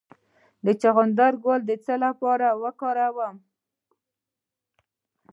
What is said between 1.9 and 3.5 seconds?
لپاره وکاروم؟